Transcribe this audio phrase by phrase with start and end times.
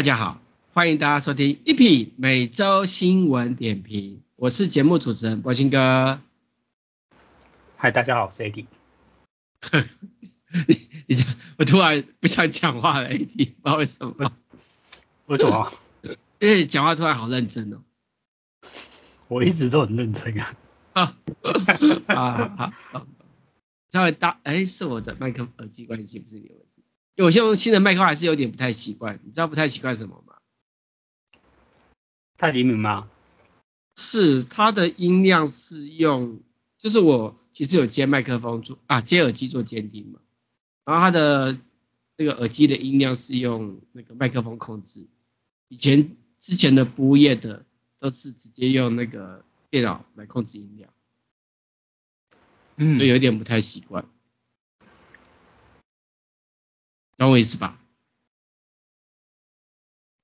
[0.00, 0.40] 哎，大家好，
[0.72, 6.22] 欢迎大家收听一品每周新闻点评，我是节目主持人柏青哥。
[7.76, 8.64] 嗨，大家好，我是 AD。
[10.66, 14.32] 你你讲，我突然不想讲话了，AD，不知道为什么？
[15.26, 15.70] 为什么？
[16.40, 17.82] 因为讲话突然好认真哦。
[19.28, 20.56] 我一直都很认真啊。
[20.94, 21.18] 啊
[22.08, 23.06] 啊好，
[23.90, 26.69] 稍微大，哎，是我的麦克耳机关系，不是你的问题。
[27.20, 30.36] 因为我现在用新的麦克还是有点不太习惯，你知道不太习惯什么吗？
[32.38, 33.10] 太灵敏吗？
[33.94, 36.40] 是，它的音量是用，
[36.78, 40.20] 就是我其实有接麦克风做啊，接耳机做监听嘛，
[40.86, 41.58] 然后它的
[42.16, 45.06] 那个耳机的音量是用那个麦克风控制，
[45.68, 47.66] 以前之前的服务业的
[47.98, 49.44] 都是直接用那个。
[49.68, 50.90] 电脑来控制音量，
[52.74, 54.04] 嗯，就有点不太习惯，
[57.20, 57.78] 懂我意思吧？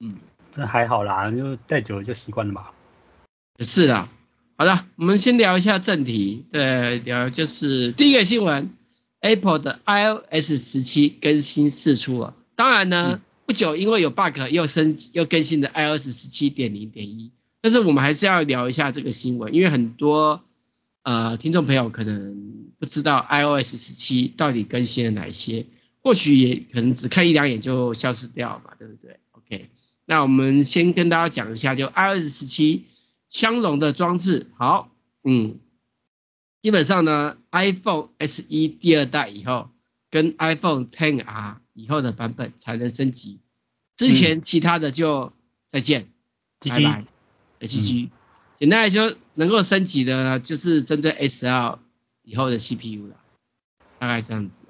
[0.01, 0.17] 嗯，
[0.55, 2.69] 这还好啦，就戴久了就习惯了嘛。
[3.59, 4.09] 是的，
[4.57, 8.75] 好的，我们先聊一下正题，对，聊就是第一个新闻
[9.21, 17.31] ，Apple 的 iOS 十七更新释出了，当然呢，嗯、不久因为有 bug 又升级又更新的 iOS 十七点零点一。
[17.61, 20.45] 但是我们还是要聊一下这个新闻，因为很多
[21.03, 25.67] 呃听众朋友可能不知道 iOS 十七到底更新了哪些，
[26.07, 29.69] 或许也可能只看一两眼就消失掉嘛，对不对？OK，
[30.05, 32.85] 那我们先跟大家讲一下，就 iOS 十七
[33.29, 34.89] 相容的装置，好，
[35.25, 35.59] 嗯，
[36.63, 39.71] 基本上呢，iPhone SE 第二代以后
[40.09, 43.41] 跟 iPhone Ten R 以后的版本才能升级，
[43.97, 45.33] 之前其他的就
[45.69, 46.03] 再见，
[46.61, 47.05] 嗯、拜拜。
[47.59, 48.11] HG，
[48.61, 51.81] 简单来说，能够升级的呢，就是针对 SL
[52.23, 53.17] 以后的 CPU 了，
[53.99, 54.63] 大概这样子。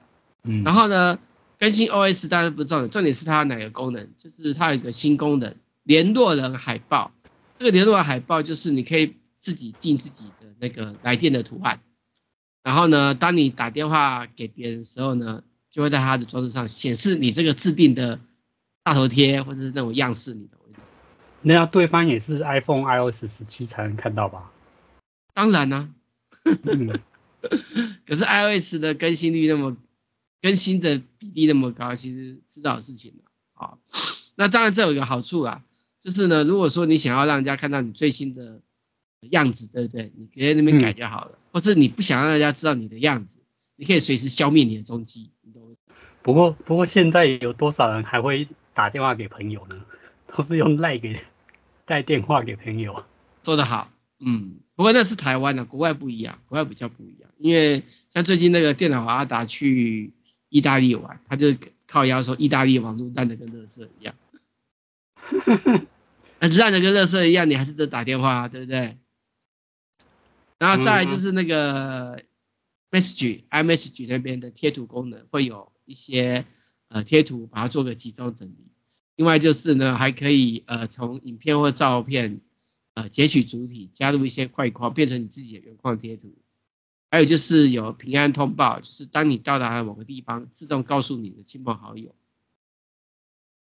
[0.48, 1.18] 嗯，然后呢，
[1.58, 4.08] 更新 OS 当然不重要，重点是它哪个功能？
[4.16, 7.12] 就是它有一个新功能，联络人海报。
[7.58, 11.80] 这个联络人海报就是你可以自己进自己的那个来电的图案，
[12.62, 18.20] 然后呢，当你打电话给别人的时候呢，就会在他的装置上显示你这个制定的
[18.82, 20.60] 大头贴或者是那种样式，你懂。
[21.42, 24.50] 那要对方也是 iPhone iOS 十七才能看到吧？
[25.32, 25.88] 当然啦、啊，
[28.04, 29.76] 可是 iOS 的更新率那么
[30.42, 33.14] 更新的比例那么高，其实迟早事情
[33.54, 33.78] 啊。
[34.34, 35.62] 那当然这有一个好处啊，
[36.00, 38.60] 就是呢，如果说你想要让人家看到你最新的
[39.20, 40.12] 样子，对不对？
[40.16, 43.40] 你可以在那边改就好了，嗯、或是你不想让人家知道你的样子，
[43.76, 45.30] 你可以随时消灭你的踪迹。
[46.22, 49.84] 不过不过现在有多少人还会打电话给朋友呢？
[50.26, 51.18] 都是用赖给。
[51.88, 53.04] 带电话给朋友，
[53.44, 60.12] 做得好，嗯，不过那是台湾的，国外不一样，国外比较不一样，因为像最近那个电脑阿达去
[60.56, 61.54] 意大利玩，他就
[61.86, 64.14] 靠腰说意大利网络烂的跟垃圾一样，
[66.40, 68.96] 那烂的跟垃圾一样，你还是得打电话，对不对？
[70.58, 72.22] 然后再来就是那个
[72.90, 76.46] Message、嗯、iMessage 那边的贴图功能，会有一些
[76.88, 78.72] 呃贴图把它做个集中整理。
[79.16, 82.40] 另外就是呢，还可以呃从影片或照片
[82.94, 86.34] 呃截取主体，加入一些块框，变成你自己的原况贴图。
[87.10, 92.14] 还有就是有平安通报，就是当你到达了某个地方，自动告诉你的亲朋好友。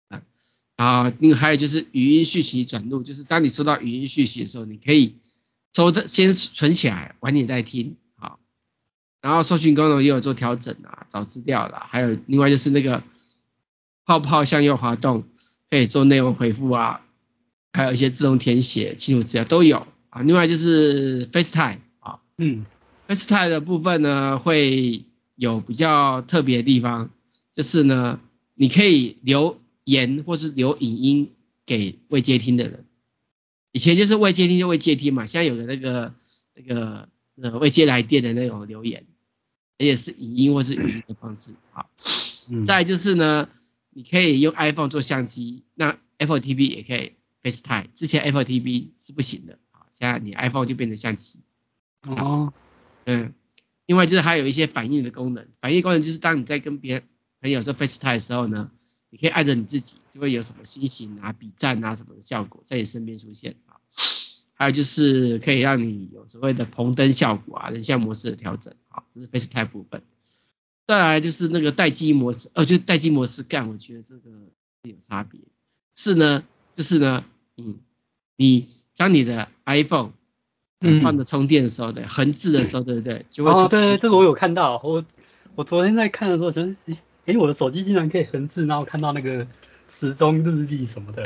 [0.08, 0.22] 啊，
[0.76, 5.16] 啊，另还有就是语音讯息转录，就是当你收到语音讯息的时候，你可以
[5.74, 7.96] 收的先存起来，晚点再听。
[8.16, 8.40] 好，
[9.20, 13.02] 然后搜寻功能也有做调整啊，找资料啦，还有另外就是那个。
[14.08, 15.24] 泡泡向右滑动，
[15.68, 17.00] 可以做内容回复啊，
[17.72, 20.22] 还有一些自动填写、清楚资料都有啊。
[20.22, 22.64] 另外就是 FaceTime 啊，嗯
[23.08, 25.04] ，FaceTime 的部分呢会
[25.34, 27.10] 有比较特别的地方，
[27.52, 28.20] 就是呢
[28.54, 31.30] 你可以留言或是留影音
[31.64, 32.84] 给未接听的人。
[33.72, 36.14] 以前就是未接听就未接听嘛，现在有个那个
[36.54, 37.08] 那个
[37.40, 39.04] 呃未接来电的那种留言，
[39.78, 41.52] 而且是影音或是语音的方式。
[41.72, 41.90] 好，
[42.50, 43.48] 嗯，再就是呢。
[43.98, 47.12] 你可以用 iPhone 做相机，那 Apple TV 也可以
[47.42, 47.86] FaceTime。
[47.94, 51.40] 之前 Apple TV 是不行的，好，现在你 iPhone 就变成相机。
[52.02, 52.52] 哦，
[53.06, 53.32] 嗯，
[53.86, 57.02] 另外就是还有一些反应的功能，反应功能就是当你在跟别人
[57.40, 58.70] 朋友做 FaceTime 的时候呢，
[59.10, 63.80] 你可以按着你自己，就会有什么心形啊、比赞啊什么的效果在你身边出现啊。
[64.58, 70.02] 还有就是可以让你有所谓的棚灯效果啊、人像模式的调整，啊，这是 FaceTime 部分。
[70.86, 74.30] 再来就是那个待机模式，呃，就是待机模式干，我觉得这个
[74.82, 75.40] 有差别。
[75.94, 77.24] 是呢，就是呢，
[77.56, 77.78] 嗯，
[78.36, 80.12] 你将你的 iPhone
[81.02, 83.24] 放着充电的时候，对，横置的时候，对不对？
[83.30, 84.80] 就会哦，对对，这个我有看到。
[84.84, 85.04] 我
[85.54, 89.46] 我昨天在看的时候，觉得，哎哎，我的手机竟然可以横置，然后看到那个
[89.88, 91.22] 时钟日历什么的。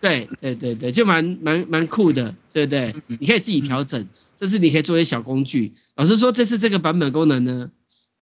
[0.00, 2.94] 对对对对，就蛮蛮蛮酷的，对不对？
[3.06, 4.06] 你可以自己调整，
[4.36, 5.72] 这是你可以做一些小工具。
[5.94, 7.70] 老实说，这次这个版本功能呢，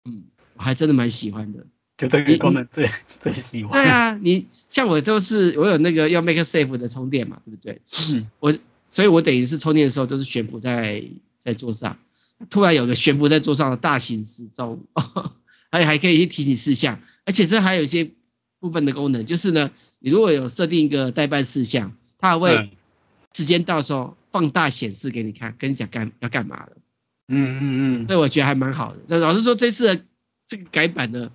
[0.05, 0.25] 嗯，
[0.55, 1.67] 我还真的蛮喜欢的。
[1.99, 3.73] 就这个功能最最喜欢。
[3.73, 7.81] 对啊，你像我就是我有那个要 Make Safe 的充电嘛，对不对？
[8.11, 8.29] 嗯。
[8.39, 8.55] 我
[8.93, 11.05] 所以，我等于是充电的时候都是悬浮在
[11.39, 11.99] 在桌上，
[12.51, 14.85] 突然有个悬浮在桌上的大型时钟，
[15.73, 18.11] 还还可以提醒事项，而且这还有一些。
[18.63, 22.71] 部分的功能就是呢，你如果有设定一个代办事项，它还会
[23.35, 26.77] 时间到时候放大显示给你看，跟你讲干要干嘛了。
[27.27, 29.19] 嗯嗯嗯，所以我觉得还蛮好的。
[29.19, 30.05] 老实说，这次的
[30.47, 31.33] 这个改版呢，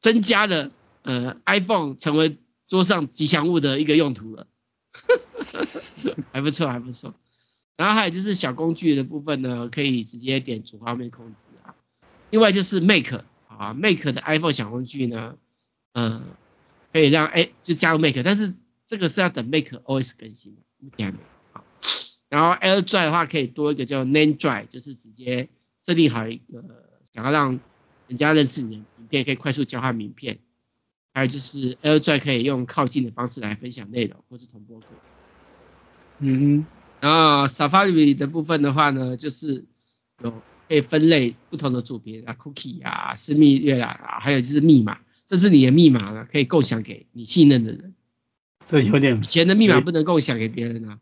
[0.00, 0.70] 增加了
[1.02, 2.38] 呃 iPhone 成为
[2.68, 4.46] 桌上吉祥物的一个用途了，
[6.32, 7.14] 还不错还不错。
[7.76, 11.74] 然后还有就是小工具的部分呢，可以直接点主画面控制啊。
[12.30, 15.36] 另外就是 Make 啊，Make 的 iPhone 小工具呢。
[15.94, 16.24] 嗯，
[16.92, 18.54] 可以让哎，就加入 Make，但是
[18.84, 21.18] 这个是要等 Make OS 更新的，目前还没。
[21.52, 21.64] 好，
[22.28, 25.48] 然后 AirDrive 的话可以多一个叫 Name Drive，就是直接
[25.78, 26.64] 设定好一个
[27.14, 27.60] 想要让
[28.06, 30.38] 人家认识你的名片，可以快速交换名片。
[31.14, 34.80] 还有就是 AirDrive 可以用靠近的方式来分享内容，或是同步。
[36.18, 36.66] 嗯，
[37.00, 39.64] 然后 Safari 的部分的话呢，就是
[40.22, 40.30] 有
[40.68, 44.98] 可以分类不同的组别啊，Cookie 啊，私密阅览啊，还有就是密码。
[45.26, 47.94] 这是你的密码了，可以共享给你信任的人。
[48.66, 50.98] 这有点以前的密码不能共享给别人啊。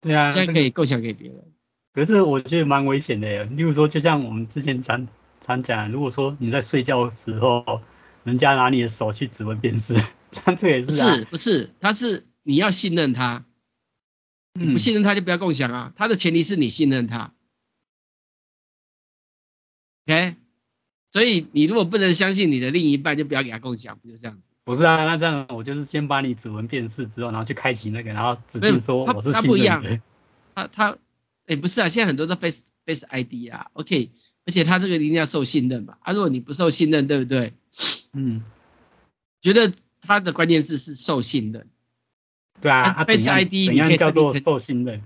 [0.00, 1.44] 对啊，现在可以共享给别人。
[1.92, 3.44] 可是我觉得蛮危险的耶。
[3.44, 5.08] 例如说，就像我们之前常
[5.40, 7.82] 常讲，如果说你在睡觉的时候，
[8.22, 9.94] 人家拿你的手去指纹辨识，
[10.46, 11.08] 那这也是、啊。
[11.08, 13.44] 不是不是，他是你要信任他，
[14.54, 15.92] 你不信任他就不要共享啊。
[15.96, 17.32] 他的前提是你信任他。
[20.06, 20.36] OK。
[21.12, 24.50] 所以你如果不能相信你的另一半，就不要给他共享，不就这样子？
[24.62, 29.42] 不是啊，那这样我就是先把你指纹辨识之后，然后去开启那个，然后指定说我是信任的。
[29.42, 30.00] 他不一样，
[30.54, 30.98] 他他，哎、
[31.46, 34.12] 欸，不是啊，现在很多都 Face Face ID 啊，OK，
[34.46, 35.98] 而且他这个一定要受信任吧？
[36.02, 37.52] 啊，如果你不受信任，对不对？
[38.12, 38.44] 嗯，
[39.40, 41.68] 觉得他的关键字是受信任。
[42.60, 45.02] 对啊，啊，Face ID 你可以叫做受信任。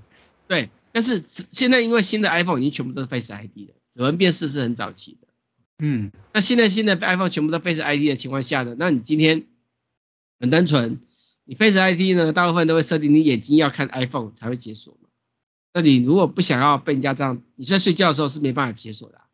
[0.46, 5.28] 对，但是现在因为新的 iPhone 已经全部都是 Face ID 了，指纹辨识是很早期的。
[5.78, 9.46] 嗯，那现在新的 iPhone 全部都 Face ID 的情况下呢，那你今天
[10.38, 11.00] 很单纯，
[11.44, 15.08] 你 Face ID 呢，大部分都会设定你眼睛要看 iPhone 才会解锁嘛。
[15.72, 19.24] 那你如果不想要被人家这样，你在睡觉的时候是没办法解锁的啊。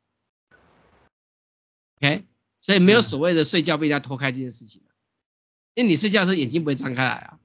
[1.97, 2.25] OK，
[2.61, 4.81] 所以没有所谓的睡觉被人家偷开这件事情，
[5.75, 7.40] 因为你睡觉的时候眼睛不会张开来啊。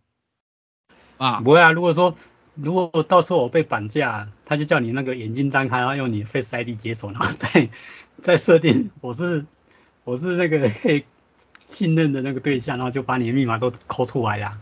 [1.18, 2.16] 啊，不会啊，如果说。
[2.58, 7.70] 如果到时候我被绑架，他就叫你那个眼睛张开，然后用你的 Face ID 解锁，然后再
[8.16, 9.46] 再设定我是
[10.06, 11.04] 我是那个可以
[11.68, 14.58] 信任的那个对象，然后就把你的密码都抠出来呀。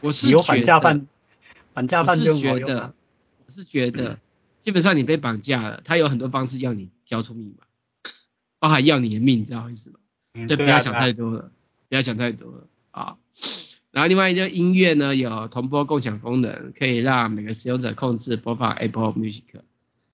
[0.00, 1.06] 我是有绑架犯，
[1.74, 2.94] 绑架犯就觉得，
[3.44, 4.18] 我是觉得，
[4.60, 7.66] 基本上你被绑架了，他有很多方式要你交出密码，
[8.58, 9.98] 包含要你的命，你知道意思吗？
[10.32, 11.50] 嗯，就不要想太多了，啊、
[11.90, 13.16] 不要想太多了啊。
[13.92, 19.42] 然后另外一个音乐呢，有同播共享功能，可以让每个使用者控制播放 Apple Music。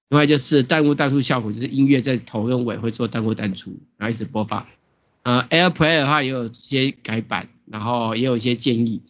[0.08, 4.66] 另外就是弹幕弹出效果，就是音乐在头跟尾会做弹幕弹出，然后一直播放。
[5.24, 9.02] 呃，AirPlay 的话也有一些改版，然后也有一些建议，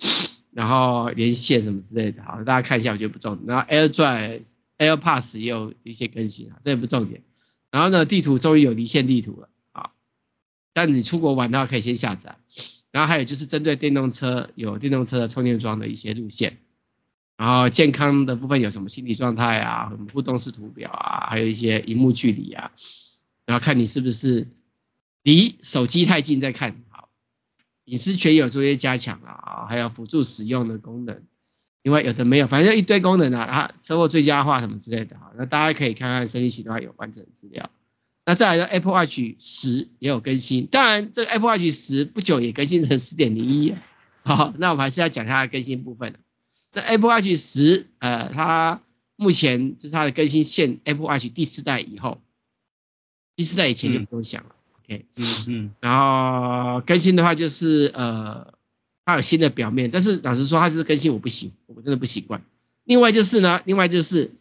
[0.52, 3.46] 然后连线什么之类的，好，大家看一下，我觉得不重点。
[3.46, 7.22] 然后 AirDrive、AirPods 也有一些更新啊，这也不重点。
[7.70, 9.90] 然后呢，地图终于有离线地图了啊，
[10.72, 12.38] 但你出国玩的话，可以先下载。
[12.96, 16.56] 然后还有就是针对电动车，有电动车的充电桩的一些路线，
[17.36, 22.70] 然后健康的部分有什么心理状态啊，什么互动式图表啊，还有一些荧幕距离啊，
[23.44, 24.48] 然后看你是不是
[25.22, 27.10] 离手机太近再看，好，
[27.84, 31.22] 隐私权有做一些加强啊，还有辅助使用的功能，
[31.82, 37.68] 另外有的没有，反正一堆功能啊，啊，车祸最佳化什么之类的，那大家可以看看声音系统有完整的资料。
[38.28, 43.72] 那再来个 Apple Watch 十也有更新，当然这个 Apple Watch 十不久也更新成十点零一，
[44.24, 46.16] 好，那我们还是要讲它的更新部分。
[46.72, 48.82] 那 Apple Watch 十，呃，它
[49.14, 52.20] 目前就是它的更新线 Apple Watch 第四代以后，
[53.36, 54.56] 第四代以前就不用想了、
[54.88, 58.54] 嗯、，OK，嗯嗯，然后更新的话就是呃，
[59.04, 62.42] 它有新的表面，但是老实说它就是更新我不行，我真的不习惯。
[62.82, 64.32] 另外就是呢，另外就是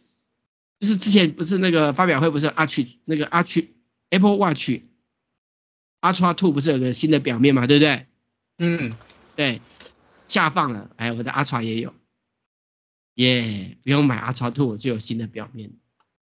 [0.80, 3.66] 就是之前不是那个发表会不是 Arch 那个 Arch
[4.10, 4.70] Apple Watch
[6.00, 8.06] Ultra 2不是有个新的表面嘛，对不对？
[8.58, 8.96] 嗯，
[9.34, 9.60] 对，
[10.28, 11.94] 下放了，哎，我的 Ultra 也有，
[13.14, 15.72] 耶、yeah，不用买 Ultra 2我就有新的表面，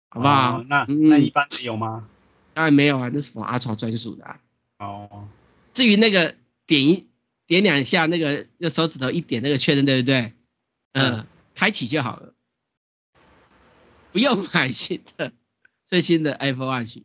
[0.09, 0.59] 好不好？
[0.59, 2.07] 哦、那、嗯、那一般有吗？
[2.53, 4.39] 当然没有啊，那是 for Ultra 专属的啊。
[4.77, 5.27] 哦，
[5.73, 6.35] 至于那个
[6.67, 7.07] 点一
[7.47, 10.33] 点两下那个用手指头一点那个确认，对不对？
[10.93, 12.33] 嗯，嗯开启就好了，
[14.11, 15.33] 不用买新的
[15.85, 16.99] 最新的 Apple Watch。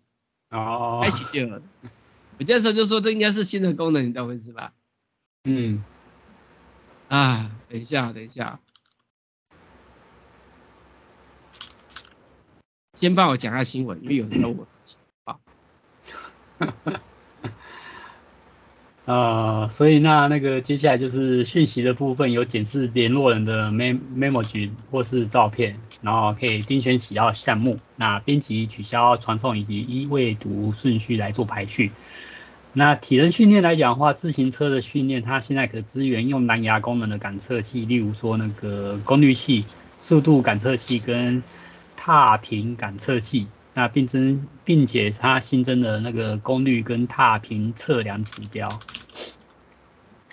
[0.57, 1.25] 哦，开启。
[2.39, 4.73] 我这时候就说这应该是新的功能，你懂我意思吧？
[5.45, 5.85] 嗯。
[7.09, 8.61] 啊，等一下，等一下。
[12.95, 14.67] 先帮我讲下新闻，因为有人问我。
[15.25, 15.41] 好。
[19.07, 31.93] 呃，所以那那个接下来就是讯息的部分，有检视联络人的 memo 或是照片，然后可以钉选喜好项目，那编辑、取消、传送以及依未读顺序来做排序。
[32.75, 39.65] 那体能训练来讲的话，自行车的训练它现在可支援用蓝牙功能的感测器，例如说那个功率器、
[40.03, 41.43] 速度感测器跟。
[41.99, 48.69] 踏频感测器，那并增，并且它新增的那个功率跟踏频测量指标。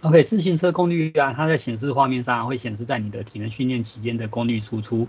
[0.04, 5.08] OK，自行车功率啊，它在显示画面上会显示在你的体能训练期间的功率输出，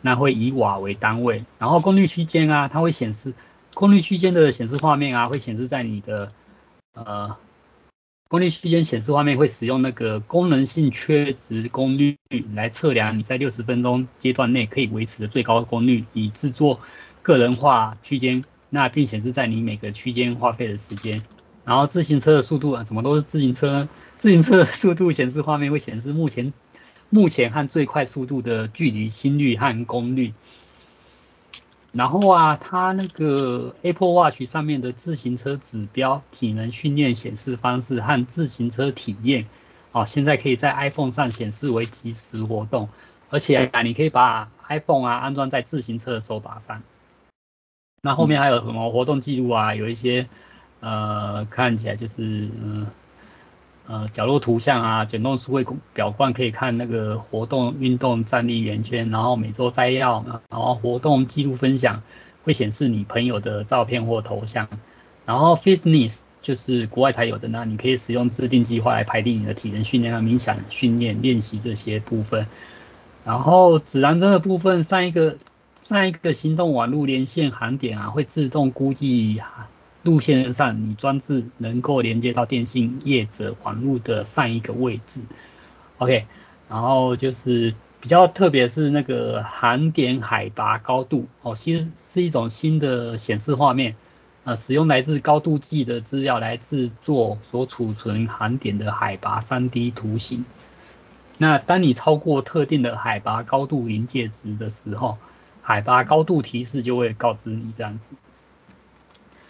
[0.00, 1.44] 那会以瓦为单位。
[1.58, 3.34] 然后功率区间啊，它会显示
[3.74, 6.32] 功率区间的显示画面啊，会显示在你的
[6.94, 7.36] 呃。
[8.28, 12.18] 功率区间显示画面会使用那个功能性缺值功率
[12.54, 16.78] 来测量你在六十分钟阶段内可以维持的最高功率，以制作
[17.22, 21.22] 个人化区间，那并显示在你每个区间花费的时间。
[21.68, 26.54] 然后自行车的速度啊，怎么都是自行车，自行车的速度显示画面会显示目前
[27.10, 30.32] 目前和最快速度的距离、心率和功率。
[31.92, 39.46] 然后啊，它那个 Apple Watch 上面的自行车指标、体能训练显示方式和自行车体验，
[39.92, 42.88] 哦，现在可以在 iPhone 上显示为即时活动，
[43.28, 46.82] 而且啊，你可以把 iPhone 啊安装在自行车的手把上。
[48.00, 49.74] 那后面还有什么活动记录啊？
[49.74, 50.28] 有一些
[50.80, 52.86] 呃，看起来就是嗯。
[53.90, 62.02] 呃，角落图像啊，卷动数位表冠可以看那个活动运动站立圆圈，然后每周摘要，然后活动记录分享
[62.44, 64.68] 会显示你朋友的照片或头像，
[65.24, 72.46] 然后 Fitness 就是国外才有的，那你可以使用制定计划来排定你的体能训练和冥想训练练习这些部分，
[73.24, 75.38] 然后指南针的部分，上一个
[75.76, 79.40] 上一个行动网络连线航点啊，会自动估计。
[80.02, 85.22] 路线上，你装置能够连接到电信业者网络的上一个位置
[85.98, 86.26] ，OK，
[86.68, 93.96] 然后就是比较特别是那个航点海拔高度哦，其实是一种新的显示画面，
[94.44, 100.44] 呃，使用来自高度计的资料来制作所储存航点的海拔 3D 图形。
[101.38, 105.18] 那当你超过特定的海拔高度临界值的时候，
[105.60, 108.14] 海拔高度提示就会告知你这样子。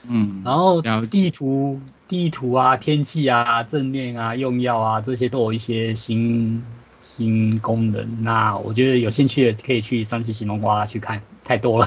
[0.03, 6.65] 嗯，然后地图、地图啊、天气啊、正面啊、用药啊这些都有一些新
[7.03, 8.23] 新功能。
[8.23, 11.87] 那我觉得有兴趣的可以去三七行动呱去看，太多了。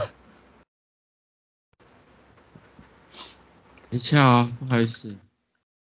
[3.89, 5.17] 等一下啊，不好意思，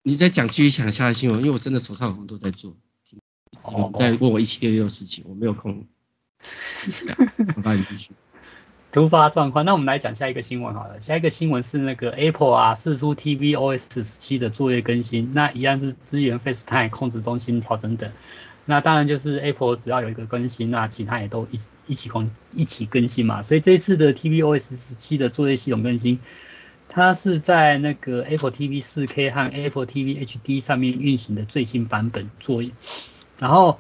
[0.02, 2.76] 你再讲继续讲下的新闻，因为我真的手上有很多在做，
[3.64, 5.86] 哦，在问我一七六六事情，我没有空。
[7.56, 8.12] 我帮你继续。
[8.94, 11.02] 突发状况，那我们来讲下一个新闻好了。
[11.02, 18.12] 下一个新闻是那个 Apple 啊，释出 tvOS 十七的作业更新，那一样是支援 FaceTime 控制中心调整等。
[18.66, 23.42] 那当然就是 Apple 只要有一个更新，那其他也都一一起更一起更新嘛。
[23.42, 26.20] 所以这次的 tvOS 十七的作业系统更新，
[26.88, 32.70] 它是在那个 Apple TV 4K 和 Apple TV HD 上面运行的最新版本作业。
[33.40, 33.80] 然后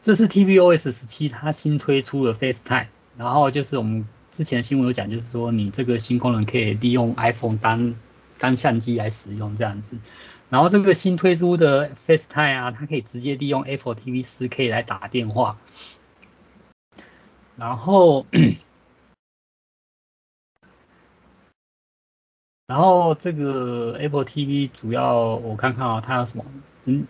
[0.00, 2.86] 这次 tvOS 十七它新推出了 FaceTime，
[3.18, 4.08] 然后就是我们。
[4.38, 7.96] 之前新闻有讲，就是说你这个新功能可以利用 iPhone 当
[8.38, 9.98] 当相机来使用这样子。
[10.48, 15.58] 然后这个新推出的 FaceTime 啊，它可以直接利用 Apple TV 4K 来打电话。
[17.56, 18.26] 然后，
[22.68, 26.44] 然后这个 Apple TV 主要我看看啊，它有什么？
[26.84, 27.08] 嗯。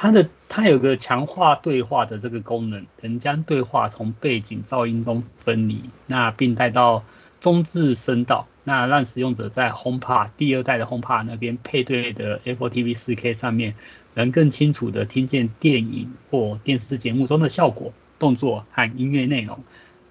[0.00, 7.02] 它的它有个强化对话的这个功能，能将对话从背景噪音中分离，那并带到
[7.40, 13.74] 中置声道，那让使用者在 HomePod 第二代的 HomePod 那边配对的 Apple TV 4K 上面，
[14.14, 19.64] 能更清楚地听见电影或电视节目中的效果、动作和音乐内容。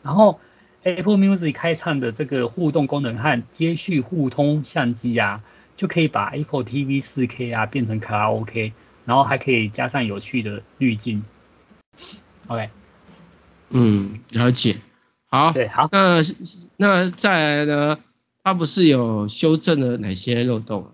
[0.03, 0.41] 然后
[0.83, 5.43] Apple Music 开唱的这个互动功能和接续互通相机啊，
[5.77, 8.73] 就可以把 Apple TV 4K 啊变成卡拉 OK。
[9.07, 11.23] 然后还可以加上有趣的滤镜
[12.47, 12.69] ，OK，
[13.69, 14.75] 嗯，了解，
[15.27, 16.19] 好，对，好，那
[16.75, 17.99] 那再来呢？
[18.43, 20.91] 它不是有修正了哪些漏洞？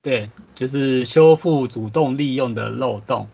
[0.00, 3.28] 对，就是修复主动利用的漏洞。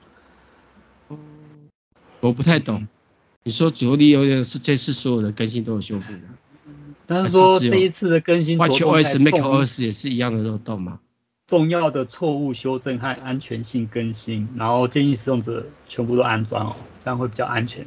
[2.18, 2.88] 我不太懂。
[3.44, 6.18] 你说九六有点是这次所有的更新都有修复吗？
[7.06, 10.98] 但是说这一次的更新，WatchOS、macOS 也是一样的漏洞吗？
[11.46, 17.86] 重要的错误修正和安全性更新，然后建议使用者全部都安装哦，这样会比较安全。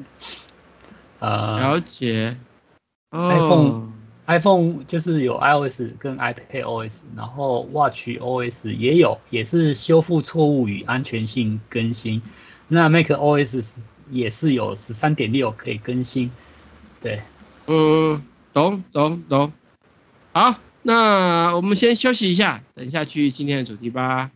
[1.20, 2.38] 呃，了解。
[3.12, 3.92] 哦、iPhone
[4.28, 12.22] iPhone 就是有 iOS 跟 iPadOS，然后 WatchOS 也有，也是修复错误与安全性更新。
[12.68, 16.32] 那 macOS 也是有十三点六可以更新。
[17.02, 17.24] 对，
[17.66, 18.24] 嗯，
[18.54, 19.52] 懂懂懂。
[20.32, 24.32] 好，那我们先休息一下，等一下去今天的主题吧。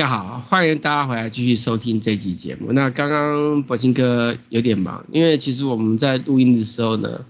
[0.00, 2.72] 家好，欢迎大家回来继续收听这期节目。
[2.72, 7.26] 那刚刚柏青哥有点忙，因为其实我们在录音的时候呢，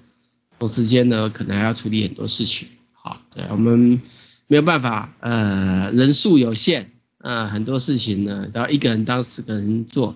[0.56, 2.68] 同时间呢可能还要处理很多事情。
[2.92, 4.00] 好，对，我们
[4.46, 10.14] 没有办法，呃，人数有限，呃，很多事情呢都要一个人当十个人做，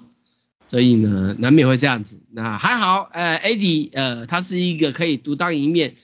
[0.68, 2.22] 所以呢难免会这样子。
[2.30, 5.96] 那还好，呃，Eddie，呃，他是一个可以独当一面。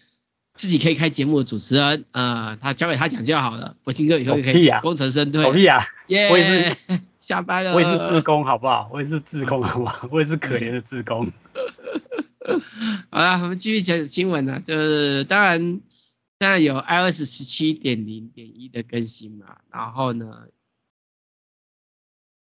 [0.57, 3.77] 自己可以开节目的主持人，呃，他交给他讲就好了。
[3.83, 5.43] 柏青哥以后也可以功成身退。
[5.43, 5.87] 狗屁啊！
[6.11, 6.77] 耶、yeah，我也是
[7.21, 7.75] 下班了。
[7.75, 8.91] 我也是自工，好不好？
[8.93, 10.09] 我也是自工，好不好？
[10.11, 11.31] 我也是可怜的自工。
[13.11, 15.81] 好了，我们继续讲新闻呢，就是当然现
[16.39, 20.49] 在有 iOS 十七点零点一的更新嘛，然后呢，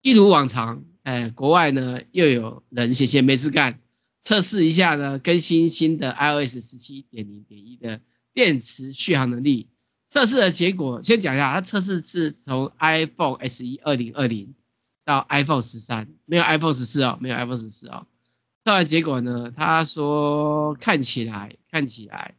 [0.01, 3.79] 一如往常，哎，国外呢又有人闲闲没事干。
[4.21, 8.01] 测试一下呢，更新新的 iOS 十七点零点一的
[8.33, 9.69] 电池续航能力。
[10.09, 14.55] 测试的结果先讲一下，它测试是从 iPhone SE 二零二零
[15.05, 18.07] 到 iPhone 十三，没有 iPhone 十四哦，没有 iPhone 十四哦。
[18.65, 22.35] 测完结果呢，他说看起来看起来，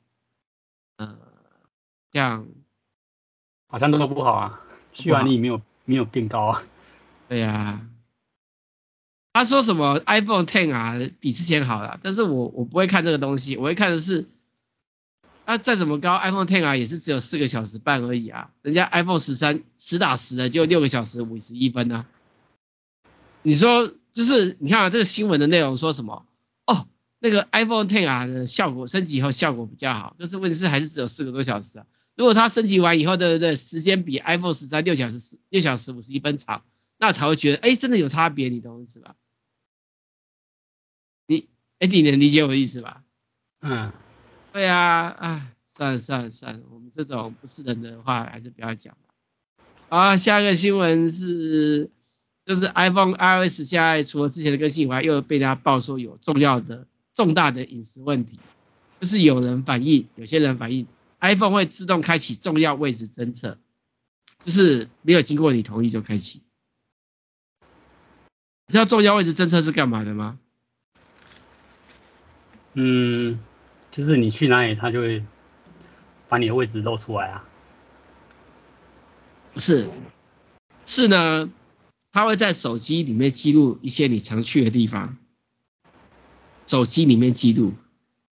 [0.97, 1.17] 呃，
[2.13, 2.47] 这样
[3.69, 4.61] 好像都不好啊，
[4.93, 6.63] 续航力没有没有变高啊。
[7.29, 7.87] 对呀、啊。
[9.33, 14.29] 他说什么 iPhone Ten 啊比之前好了，但是我我不会看这个东西，我会看的是，
[15.51, 22.07] 啊再怎么高 iPhone Ten 啊也是只有四个小时半而已啊，人家 iPhone 十三实打实的就六个小时五十一分啊。
[23.43, 26.25] 你说就是你看啊这个新闻的内容说什么？
[26.67, 26.87] 哦
[27.19, 31.87] 那个 iPhone Ten 啊的效果升级以后效果比较好，但是问题是还是只有四个多小时啊。
[32.17, 33.57] 如果它升级完以后，对不对？
[33.57, 36.63] 时间比 iPhone 十三六小时六小时五十一分长，
[36.99, 39.17] 那才会觉得，哎，真的有差别，你懂我意思吧？
[41.27, 43.03] 你，哎，你能理解我的意思吧？
[43.63, 43.93] 嗯，
[44.53, 48.99] 对啊，哎，算了算了算了，我们这种不是人的话，还是不要讲了。
[49.89, 51.91] 好，下一个新闻是，
[52.45, 58.41] 就是 iPhone iOS 现在除了之前的更新以外，又被大家爆说有重要的重大的隐私问题，
[59.01, 60.87] 就是有人反映，有些人反映。
[61.21, 63.59] iPhone 会自动开启重要位置侦测，
[64.39, 66.43] 就是没有经过你同意就开启。
[68.67, 70.39] 你知道重要位置侦测是干嘛的吗？
[72.75, 73.41] 嗯，
[73.91, 75.25] 就是你去哪里，他就会
[76.29, 77.45] 把你的位置露出来啊。
[79.53, 79.89] 不是，
[80.87, 81.51] 是呢，
[82.13, 85.17] 他会在手机里面记录一些你常去的地方，
[86.67, 87.75] 手机里面记录。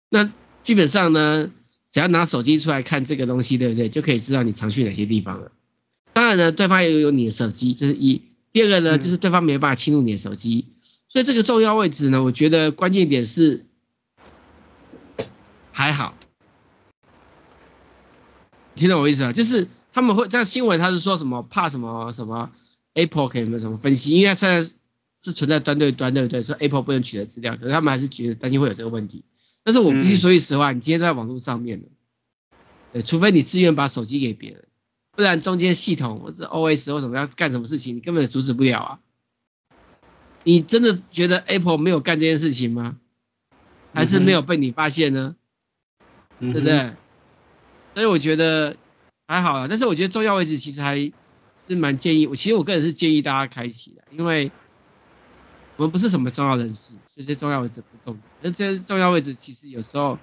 [0.09, 0.31] 那
[0.63, 1.51] 基本上呢，
[1.89, 3.89] 只要拿手机出来看这个东西，对不对？
[3.89, 5.51] 就可以知道你常去哪些地方了。
[6.13, 8.21] 当然呢，对方也有你的手机，这是一。
[8.53, 10.67] 第二个呢，就是对方没有办法侵入你的手机。
[11.09, 13.65] 所以这个重要位置呢，我觉得关键点是
[15.81, 16.15] 还好。
[18.75, 19.33] 听懂我意思啊？
[19.33, 22.51] 就是他们会这样新闻，他是说什么怕什么什么
[22.93, 24.11] Apple 可以有没有什么分析？
[24.11, 24.63] 因为现在
[25.21, 26.43] 是存在端对端，对不对？
[26.43, 29.25] 说 Apple 不能取得资料，可是他们还是觉得担心会有这个问题。
[29.63, 31.81] 但是我必须说句实话，嗯、你今天在网络上面，
[32.93, 34.67] 对，除非你自愿把手机给别人，
[35.11, 38.99] 不然中间系统或者 OS 或什么要干什么事情，你根本阻止不了啊。
[40.43, 42.97] 你真的觉得 Apple 没有干这件事情吗？
[43.93, 45.35] 还是没有被你发现呢？
[45.37, 45.40] 嗯、
[46.41, 46.95] 对不对？
[47.93, 48.75] 所以我觉得
[49.27, 50.97] 还好啦，但是我觉得重要位置其实还
[51.55, 54.51] 是蛮建议，我其实我个人是建议大家开启的，因为。
[55.77, 58.19] 我们不是什么重要人士，这些重要位置不重要。
[58.43, 60.19] 而这些重要位置其实有时候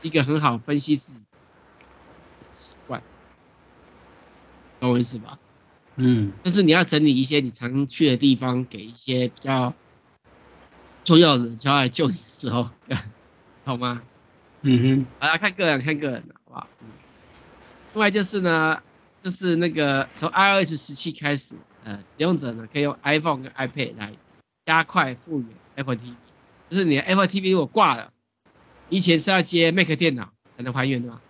[0.00, 1.20] 一个很好分析自己
[2.52, 3.02] 习惯，
[4.80, 5.38] 懂我意思吧？
[5.96, 6.32] 嗯。
[6.42, 9.74] 但是你要整理一些你常去的地方，给一些比较
[11.02, 12.70] 重要的人就要来救你的时候，
[13.66, 14.00] 好吗？
[14.64, 15.06] 嗯哼。
[15.20, 16.68] 好了，看个人，看个人，好不好？
[16.80, 16.88] 嗯。
[17.92, 18.82] 另外就是呢，
[19.22, 24.12] 就是那个从 iOS 十七开始，呃，使用者呢可以用 iPhone 跟 iPad 来。
[24.66, 26.14] 加快复原 Apple TV，
[26.70, 28.14] 就是你的 Apple TV 如果挂了，
[28.88, 31.20] 以前是要接 Mac 电脑才能还原的嘛，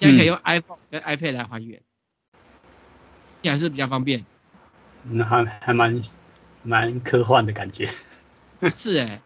[0.00, 1.80] 现在可以用 iPhone 跟 iPad 来还原，
[3.40, 4.24] 这还是比较方便。
[5.04, 6.02] 那还还蛮
[6.64, 7.88] 蛮科幻的感觉。
[8.68, 9.22] 是哎、欸，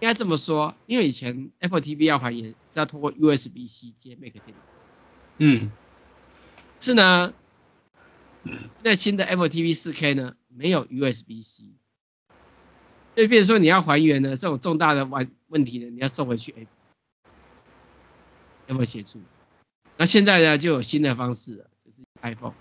[0.00, 4.56] 应该这么说，因为以前 Apple TV 要还原是要通过 USB-C 接 Mac 电脑。
[5.38, 5.70] 嗯。
[6.80, 7.32] 是呢，
[8.82, 11.72] 那新的 Apple TV 4K 呢没有 USB-C。
[13.14, 16.52] 就比如说你要还原呢，这种重大的问问题呢，你要送回去
[18.66, 19.20] Apple，Apple 协助？
[19.96, 22.54] 那现在呢就有新的方式了，就是 iPhone。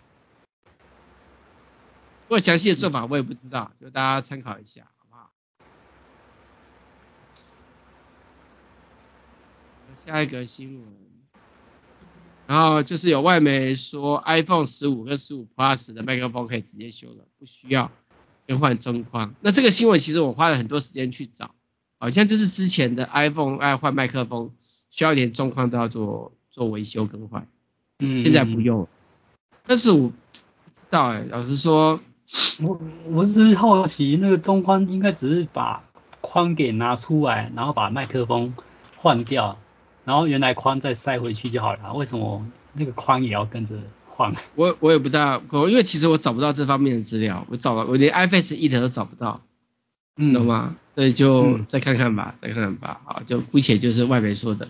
[2.27, 5.31] 不过详细的做法我也不知道，就大家参考一下，好不好？
[10.05, 10.87] 下一个新闻，
[12.47, 17.91] 然后就是有外媒说 iPhone 十五跟十五 Plus 的麦克风可以直接修了，不需要。
[18.45, 21.55] 更换中框，那这个新闻其实我花了很多时间去找，
[21.97, 24.51] 好像就是之前的 iPhone 爱换麦克风，
[24.91, 27.47] 需要连中框都要做做维修更换，
[27.99, 28.89] 嗯，现在不用了，
[29.65, 32.01] 但是我不知道哎、欸，老实说，
[32.61, 35.81] 我我是好奇那个中框应该只是把
[36.19, 38.53] 框给拿出来，然后把麦克风
[38.97, 39.57] 换掉，
[40.05, 43.75] 然后原来框再塞回去就好了，为什么那个框也要跟着？
[44.55, 49.41] 我我也不大，因为其实我找不到这方面的资料，我找了，我连 iFace It 都找不到，
[50.17, 50.75] 嗯，懂吗？
[50.93, 54.69] 所以就再看看吧，嗯、再看看吧，好，就姑且就是外媒说的。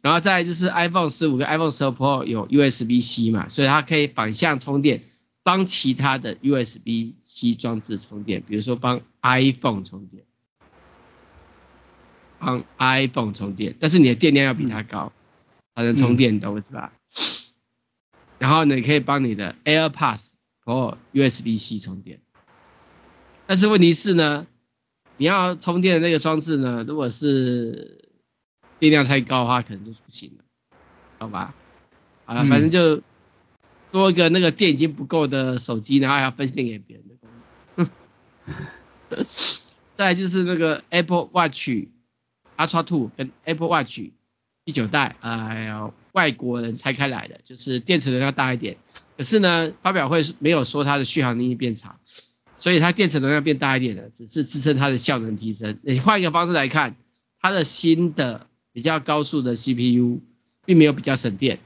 [0.00, 5.02] 然后再来就是 iPhone 十五跟 iPhone 十二 Pro 有 USB-C 嘛，所以它可以反向充电，
[5.42, 10.24] 帮其他的 USB-C 装置充电，比如说帮 iPhone 充电，
[12.44, 15.12] 帮 iPhone 充电，但是你的电量要比它高，
[15.76, 16.92] 才能充电，懂我意思吧？
[18.38, 20.32] 然后呢，你可以帮你的 AirPods
[20.64, 22.20] 或 USB-C 充电，
[23.46, 24.46] 但是问题是呢，
[25.16, 28.08] 你要充电的那个装置呢，如果是
[28.80, 30.44] 电量太高的话，可能就不行了，
[31.18, 31.54] 好吧？
[32.24, 33.02] 啊，反正就
[33.92, 37.30] 多一个那个电已经不够的手机，然后还要分电给别人的功
[37.76, 39.26] 能。
[39.94, 41.68] 再就是那个 Apple Watch
[42.66, 44.00] Ultra 2跟 Apple Watch
[44.64, 48.76] 第九代，哎呀，外国人拆开来的，就是电池能量大一点。
[49.16, 51.98] 可是呢，发表会没有说它的续航能力变长，
[52.54, 55.78] 所以它电池能量变大一点的，只是支撑它的效能提升。
[55.82, 56.96] 你换一个方式来看，
[57.40, 60.20] 它的新的比较高速的 CPU
[60.64, 61.58] 并没有比较省电，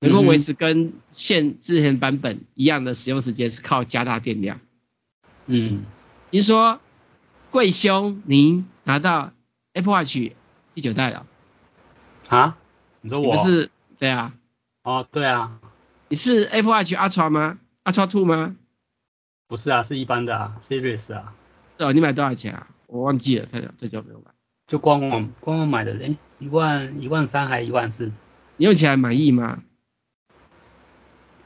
[0.00, 4.60] 能够维持跟现之前版本一样的使用时间，是靠加大电量。
[5.46, 5.84] 嗯，
[6.30, 6.80] 您说
[7.50, 9.32] 贵兄，您拿到
[9.74, 10.32] Apple Watch
[10.74, 11.26] 第九代了？
[12.28, 12.56] 啊？
[13.00, 13.34] 你说我？
[13.36, 14.34] 不是，对啊。
[14.82, 15.58] 哦，对啊。
[16.08, 18.56] 你是 Apple Watch Ultra 吗？Ultra Two 吗？
[19.48, 21.34] 不是啊，是一般的啊，Series 啊。
[21.78, 22.68] 哦，你买多少钱啊？
[22.86, 24.30] 我忘记了，太久太久没有买。
[24.66, 28.12] 就官网官网买的，哎，一万一万三还一万四？
[28.56, 29.62] 你用起来满意吗？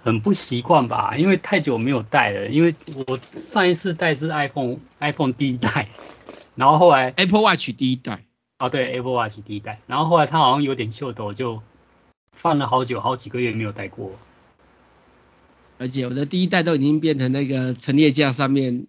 [0.02, 2.48] 很不习惯吧，因为太久没有戴了。
[2.48, 2.74] 因为
[3.06, 5.88] 我上一次戴是 iPhone iPhone 第一代，
[6.56, 8.24] 然后后来 Apple Watch 第一代。
[8.58, 11.62] 哦，对，Apple Watch 第一代，然后后来它好像有点秀逗，就
[12.32, 14.18] 放了好久好几个月没有戴过。
[15.78, 18.86] 而且我的第一代都已经变成那个陈列架上面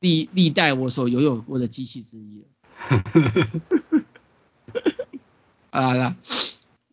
[0.00, 2.46] 历历代我所拥有过的机器之一了。
[5.72, 6.16] 好了，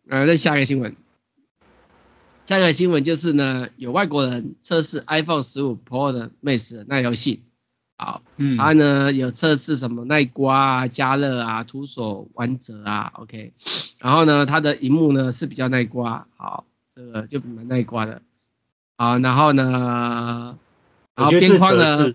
[0.08, 0.96] 呃，再下一个新闻。
[2.46, 7.42] 下一个新闻就是呢，有外国人测试 iPhone 15 Pro 的 Max 的耐用性，
[7.96, 13.52] 好，嗯，它呢有测试什么耐刮啊、加热啊、徒手弯折啊，OK，
[14.00, 18.22] 然后呢，它的荧幕呢是比较耐刮，好，这个就蛮耐刮的，
[18.96, 20.58] 好，然后呢，
[21.14, 22.14] 然后边框呢，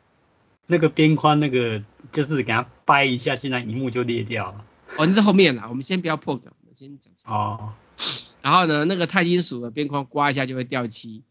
[0.67, 4.65] 那个边框那个就是给它掰一下，现在荧幕就裂掉了。
[4.97, 7.13] 哦，你在后面啦，我们先不要破梗，我们先讲。
[7.25, 7.73] 哦。
[8.41, 11.23] 然后呢，那个钛金属的边框刮一下就会掉漆，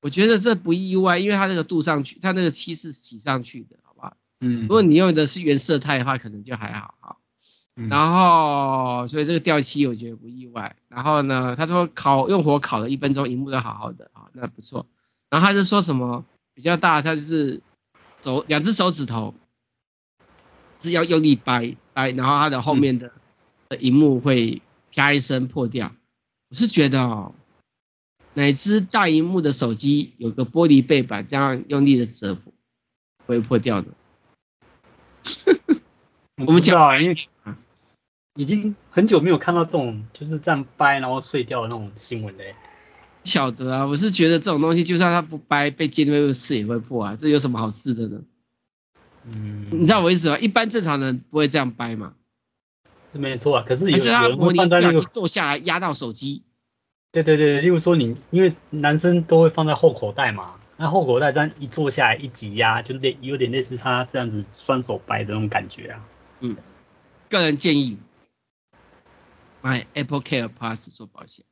[0.00, 4.16] 我觉得这不意外，因为它那个镀上去，它那个漆是洗上去的，好不好？
[4.40, 4.62] 嗯。
[4.62, 7.16] 如果你用的是原色钛的话，可能就还好哈。
[7.76, 7.88] 嗯。
[7.88, 10.76] 然后，所以这个掉漆我觉得不意外。
[10.88, 14.86] 然后呢，他说烤用火烤了一分钟，荧幕都好好的啊，那不错。
[15.30, 17.60] 然后他就说什么比较大，他就是
[18.22, 19.34] 手两只手指头
[20.80, 23.10] 是要用力掰掰，然后它的后面的
[23.80, 24.62] 荧幕会
[24.94, 25.92] 啪一声破掉。
[26.48, 27.34] 我是觉得哦，
[28.38, 32.52] 哪只大荧幕的手机有个玻璃背板，这样用力的折不
[33.26, 33.88] 会破掉的。
[36.46, 37.16] 我们讲，因为
[38.36, 42.54] 已经很久没有看到这种就是这样掰然后碎掉的那种新闻嘞。
[43.24, 48.20] 晓得啊，我是觉得这种东西就算它不掰，被尖锐刺也会破啊，这有什么好试的呢？
[49.24, 50.38] 嗯，你知道我意思吗？
[50.38, 52.14] 一般正常人不会这样掰嘛。
[53.12, 56.44] 是没错啊，可是有，还是他模拟放在那个坐下来压到手机。
[57.22, 66.04] 对对对，例如说你，因为男生都会放在后口袋嘛，那后口袋这样一坐下来一挤压，就类有点类似他这样子双手掰的那种感觉啊。
[66.40, 66.56] 嗯，
[67.28, 67.98] 个人建议
[69.60, 71.44] 买 Apple Care Plus 做保险，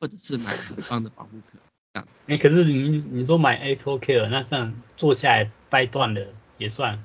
[0.00, 1.58] 或者是买很方的保护壳
[1.94, 2.22] 这样子。
[2.26, 6.26] 哎、欸，可是你你说买 Apple Care，那这样坐下来掰断了
[6.58, 7.02] 也算。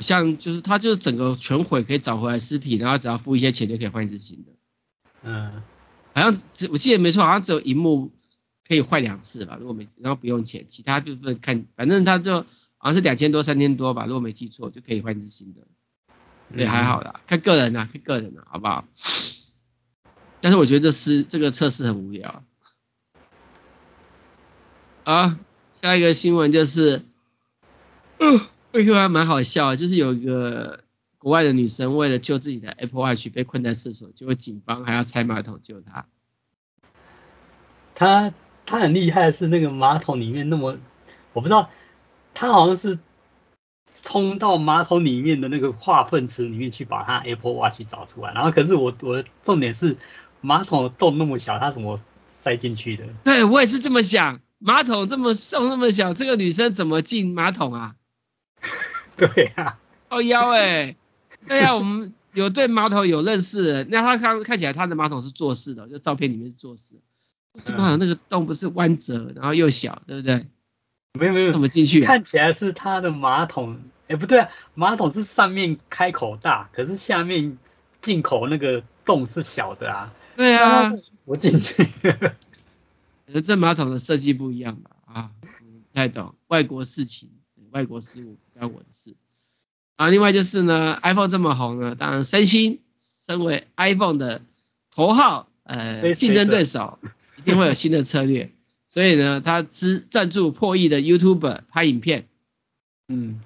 [0.00, 4.52] 像就是它就是整个全毁可以找回来尸体，然后只要付一些钱就可以换一只新的。
[5.22, 5.62] 嗯，
[6.18, 8.10] 好像只我记得没错，好像只有荧幕
[8.66, 12.40] 可以换两次吧，如果没然后不用钱，其他就是看反正它就
[12.76, 15.62] 好像是两千多三千多吧，如果没记错就可以换一支新的。
[16.56, 18.84] 对，还好啦，看个人啦，看个人啦，好不好？
[20.40, 22.42] 但是我觉得这是这个测试很无聊。
[25.04, 25.38] 啊，
[25.82, 27.04] 下一个新闻就是。
[28.20, 30.84] 呃会说还蛮好笑，就是有一个
[31.18, 36.06] 国外的女生为了救自己的 Apple Watch 被困在厕所，结果警方还要拆马桶救她。
[37.94, 38.32] 她
[38.64, 40.78] 她很厉害的是那个马桶里面那么，
[41.32, 41.70] 我不知道，
[42.34, 43.00] 她好像是
[44.02, 49.96] 冲到马桶里面的那个化粪池里面去把她 Apple Watch 找出来，然后可是我我的重点是
[50.40, 53.04] 马桶的洞那么小，她怎么塞进去的？
[53.24, 57.96] 对，我也是这么想，马桶这么瘦那么小，这个女生怎么进马桶啊？
[59.16, 60.94] 对呀、啊，哦腰哎，
[61.46, 66.94] 对呀、啊，我们有对马桶有认识的，那他看看起来他的马桶是坐式的，就照片里面是坐式，
[67.58, 70.46] 是马桶那个洞不是弯折，然后又小，对不对？
[71.18, 72.06] 没有没有，怎么进去、啊？
[72.06, 77.58] 看起来是他的马桶，哎不对啊，马桶是上面开口大，可是下面
[78.00, 80.12] 进口那个洞是小的啊。
[80.36, 80.92] 对啊，
[81.24, 82.32] 我进去，可
[83.26, 84.90] 能这马桶的设计不一样吧？
[85.06, 85.48] 啊，不
[85.94, 87.30] 太懂外国事情。
[87.70, 89.14] 外国事务不关我的事
[89.98, 90.08] 啊。
[90.08, 94.40] 另外就是呢，iPhone 这么红呢，当然三星身为 iPhone 的
[94.90, 96.98] 头号呃竞争对手，
[97.36, 98.50] 一定会有新的策略。
[98.88, 102.26] 所以呢，他支赞助破亿的 YouTuber 拍影片。
[103.08, 103.42] 嗯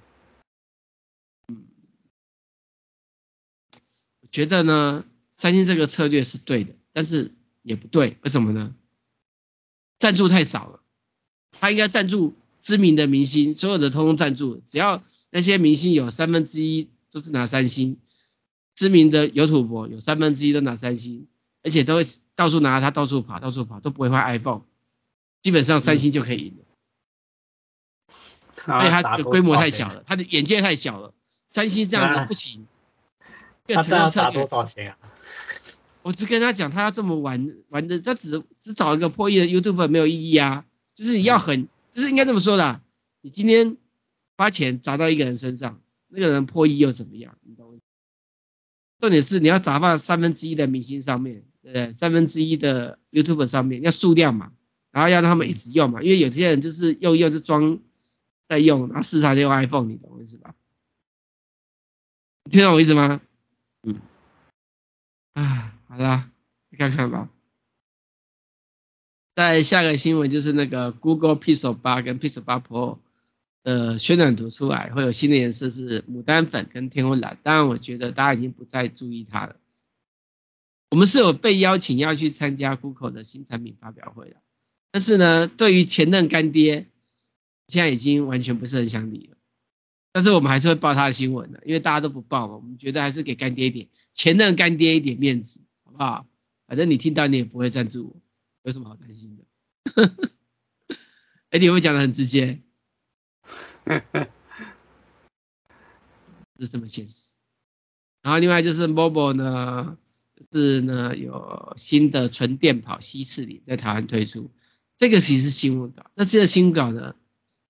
[1.48, 1.64] 嗯，
[4.30, 8.72] 觉得呢，三星这个策略是对的，但是也不对，为什么呢？
[9.98, 10.80] 赞助太少了，
[11.52, 17.98] 他应该赞助知名的明星，所有的通通赞助，只要那些明星有三分之一都是拿三星，
[18.76, 21.26] 知名的有土博有三分之一都拿三星，
[21.64, 22.02] 而且都会
[22.36, 24.62] 到处拿，他到处跑，到处跑都不会换 iPhone，
[25.42, 26.64] 基本上三星就可以赢了。
[28.64, 31.12] 而且他这个规模太小了，他的眼界太小了，
[31.48, 32.66] 三星这样子不行。
[33.66, 34.98] 他这要打多少钱啊？
[36.02, 40.64] 我只跟他讲，他要这么玩玩的，他只只找一个破亿的 YouTuber 没有意义啊。
[40.94, 42.82] 就是你要很，就是应该这么说的，
[43.20, 43.76] 你今天
[44.36, 47.38] 花钱砸到一个人身上，那个人破亿又怎么样？
[47.42, 47.78] 你懂我？
[48.98, 51.92] 重点是你要砸到三分之一的明星上面，对不对？
[51.92, 54.52] 三分之一的 YouTuber 上面要数量嘛，
[54.90, 57.80] 然后要让他们一直用嘛，因为有些人就是用用就装
[58.48, 60.54] 在用，然后时常就用 iPhone，你懂我意思吧？
[62.44, 63.20] 你听懂我意思吗？
[63.82, 64.00] 嗯，
[65.34, 66.30] 啊，好了，
[66.70, 67.28] 再看看吧。
[69.48, 72.98] 在下个新闻就是那个 Google Pixel 8跟 Pixel 8 Pro
[73.62, 77.38] 的宣传图出来，会有新的颜色是牡丹粉跟天空蓝。
[77.42, 79.56] 当然，我觉得大家已经不再注意它了。
[80.90, 84.36] 我们是有被邀请要去参加 Google 的新产品发表会的，
[84.90, 86.86] 但是呢，对于前任干爹，
[87.68, 89.36] 现在已经完全不是很想理了。
[90.12, 96.26] 但是我们还是会报他的新闻的，因为大家都不报嘛，我们觉得还是给干爹一点前任干爹一点面子，好不好？
[96.66, 98.16] 反正你听到你也不会赞助我，
[98.62, 99.44] 有什么好担心的？
[101.50, 102.60] 哎，你会讲的很直接，
[106.58, 107.32] 是这么现实。
[108.22, 109.98] 然后另外就是 Mobo 呢，
[110.52, 114.50] 是呢有新的纯电跑 C 四零在台湾推出，
[114.96, 117.16] 这个其实是新闻稿，这次的新闻稿呢，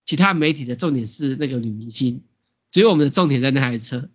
[0.05, 2.23] 其他媒体的重点是那个女明星。
[2.71, 4.09] 只有我们的重点在那台车，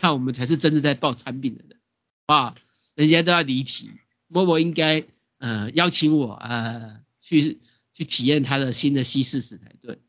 [0.00, 1.80] 那我们才是真正在报产品的人，
[2.26, 2.54] 啊，
[2.94, 3.90] 人家都要离题，
[4.26, 5.04] 默默应该
[5.46, 7.60] 呃邀请我呃去
[7.92, 10.00] 去体验他的新的西式食才对，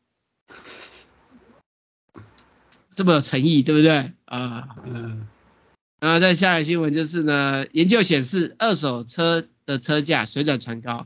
[2.95, 4.13] 这么有诚意，对不对？
[4.25, 5.27] 啊，嗯，
[5.99, 11.05] 然后再下一个新闻就是呢，研究显示二手车的车价水涨船高，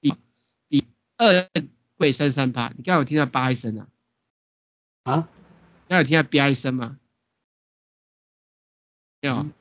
[0.00, 0.12] 比
[0.66, 0.84] 比
[1.16, 1.48] 二
[1.96, 3.86] 贵三三八，你刚刚有听到八一声啊？
[5.04, 5.28] 啊？
[5.88, 6.98] 刚有听到啪一声吗？
[9.20, 9.52] 没有，嗯、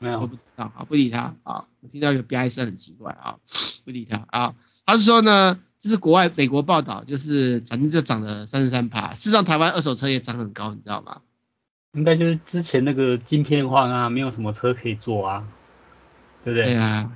[0.00, 3.36] 没有，我不知道，啊，不理他，啊，我听到有啪一声很奇怪啊，
[3.84, 4.54] 不理他啊。
[4.84, 11.20] 他是说呢，这是国外美国报道，就是反正就涨了三十三趴，事实上台湾二手车也涨很高，你知道吗？
[11.92, 15.46] 应该就是之前那个晶片荒啊，没有什么车可以做啊，
[16.44, 16.64] 对不对？
[16.64, 17.12] 对啊。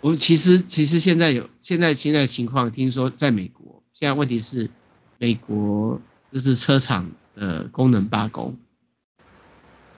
[0.00, 4.70] 我其实其实现在有现在现在的情况，听说在美国，现在问题是
[5.18, 6.00] 美国。
[6.32, 8.58] 就是车厂的功能罢工，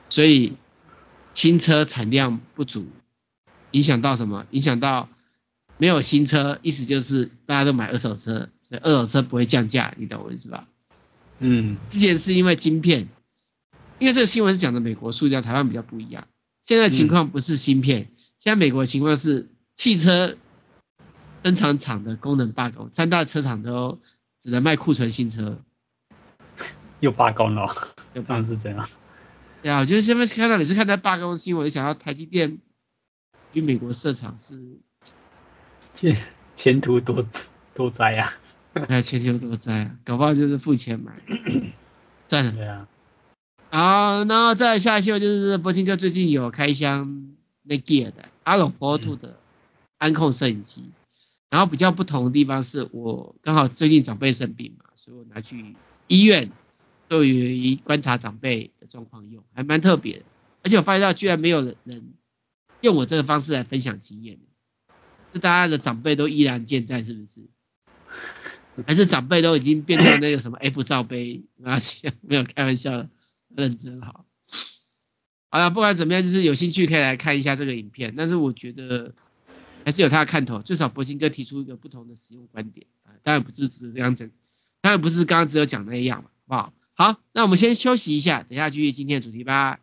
[0.09, 0.57] 所以
[1.39, 2.89] 新车产量不足，
[3.71, 4.45] 影响到什么？
[4.51, 5.09] 影响到
[5.77, 10.67] 没有新车，意思就是大家都买二手车，所以二手车不会降价，你懂我意思吧？
[11.39, 13.07] 嗯，之前是因为晶片，
[14.01, 16.27] 因为这个新闻是讲的美国数量，台湾比较不一样。
[16.65, 20.37] 现在情况不是芯片，嗯、现在美国的情况是汽车
[21.45, 24.01] 生产厂的功能罢工，三大车厂都
[24.43, 25.63] 只能卖库存新车。
[26.99, 27.73] 又罢工了，
[28.15, 28.89] 又当然是这样。
[29.61, 32.59] 对啊，我就是现在看到每次看到罢工新闻，就想到台积电
[33.53, 34.79] 与美国设厂是
[35.95, 36.17] 前
[36.55, 37.27] 前途多
[37.75, 38.33] 多灾啊！
[38.73, 39.99] 哎，前途多灾啊！
[40.05, 41.13] 搞不好就是付钱买，
[42.29, 42.53] 赚了。
[42.53, 42.87] 对啊。
[43.71, 47.35] 好，然后再下一期就是博清哥最近有开箱
[47.65, 49.41] 那 Gear 的 Allo Pro 的
[49.99, 50.85] 安控摄影机，
[51.51, 55.75] 然后比较不同的地方是我刚好最近长辈生病嘛，所以我拿去
[56.07, 56.53] 医院。
[57.09, 60.25] 对于观察长辈的状况用，还蛮特别的，
[60.63, 62.13] 而且我发现到居然没有人
[62.81, 64.39] 用我这个方式来分享经验，
[65.33, 67.49] 是大家的长辈都依然健在，是不是？
[68.87, 71.43] 还是长辈都已经变成那个什么 F 罩杯？
[71.65, 71.79] 啊，
[72.21, 73.09] 没有开玩笑的，
[73.49, 74.25] 认真好。
[75.51, 79.15] 好了，不管怎么样，就是有兴趣可以来看一下这个影片，但是我觉得
[79.85, 84.31] 还是有它的看头，至少博兴哥提出一个不同的使用观点啊，当然不是只这样子，
[84.81, 86.73] 当然不是刚刚只有讲那样嘛，好不好？
[87.01, 89.79] 好，那我们先休息一下，等下继续今天的主题吧。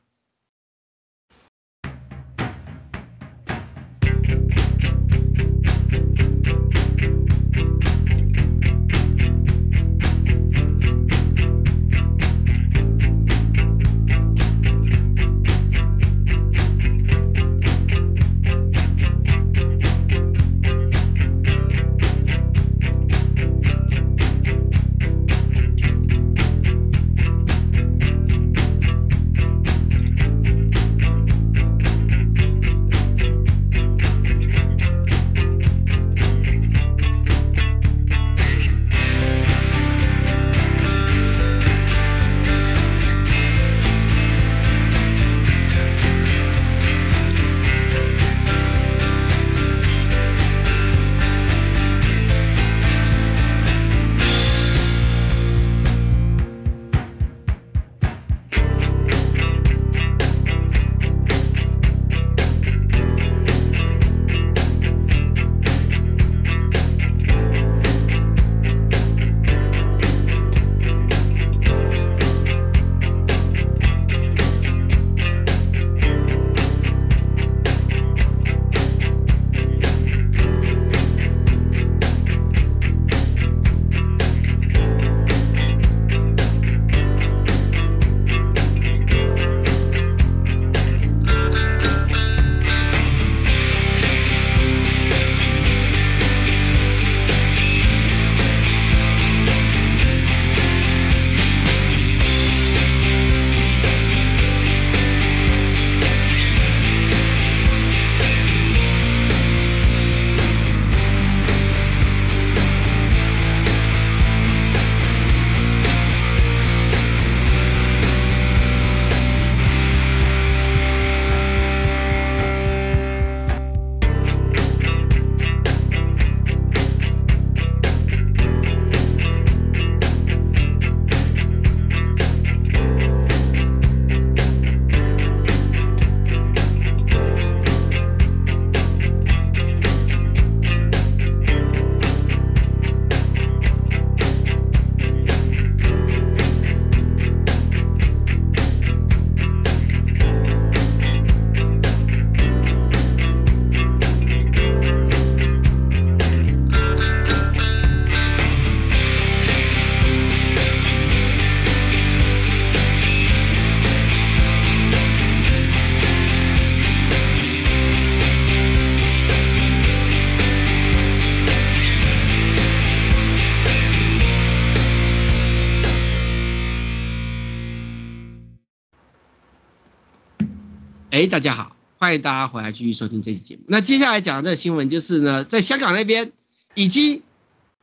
[182.15, 183.63] 迎大家回来继续收听这期节目。
[183.67, 186.31] 那接下来讲的这个新闻就是呢，在香港那边
[186.73, 187.23] 已经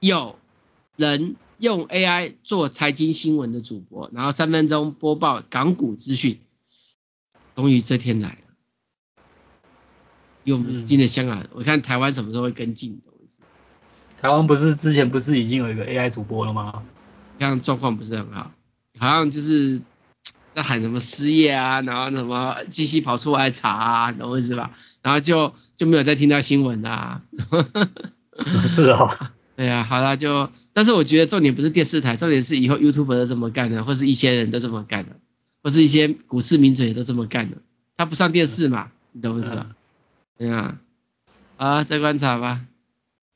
[0.01, 0.39] 有
[0.97, 6.41] 人用 AI 做财经新闻的主播，然后三分钟播报港股资讯。
[7.55, 9.25] 终于这天来了，
[10.45, 13.11] 有进了香港，嗯、我看台湾什么时候会跟进的？
[14.21, 16.83] 台湾不是之前不是已经有一个 AI 主播了吗？
[17.39, 18.53] 这样状况不是很好，
[18.99, 19.83] 好像就是。
[20.55, 24.71] 在喊什么失业啊，然后什么机器跑出来查啊，懂我意思吧？
[25.03, 27.23] 然后就就没有再听到新闻啊。
[28.69, 35.17] 是啊、哦， 对啊，好了就，但是我觉得重点不是电视台，重点是以后 YouTube 都这么干的，或是一些人都这么干的，
[35.63, 37.59] 或是一些股市名嘴都这么干的。
[37.97, 39.67] 他不上电视嘛，你懂我意思吧？
[40.39, 40.79] 对啊，
[41.57, 42.61] 啊，再观察吧。